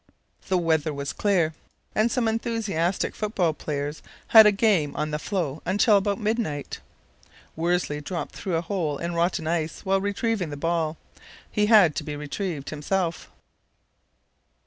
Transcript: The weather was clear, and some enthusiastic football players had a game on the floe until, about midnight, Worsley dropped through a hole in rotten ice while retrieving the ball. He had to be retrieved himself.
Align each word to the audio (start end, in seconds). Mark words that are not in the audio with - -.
The 0.47 0.57
weather 0.57 0.91
was 0.95 1.13
clear, 1.13 1.53
and 1.93 2.09
some 2.11 2.27
enthusiastic 2.27 3.13
football 3.15 3.53
players 3.53 4.01
had 4.29 4.47
a 4.47 4.51
game 4.51 4.95
on 4.95 5.11
the 5.11 5.19
floe 5.19 5.61
until, 5.63 5.95
about 5.95 6.19
midnight, 6.19 6.79
Worsley 7.55 8.01
dropped 8.01 8.33
through 8.33 8.55
a 8.55 8.61
hole 8.61 8.97
in 8.97 9.13
rotten 9.13 9.45
ice 9.45 9.81
while 9.85 10.01
retrieving 10.01 10.49
the 10.49 10.57
ball. 10.57 10.97
He 11.51 11.67
had 11.67 11.95
to 11.97 12.03
be 12.03 12.15
retrieved 12.15 12.71
himself. 12.71 13.29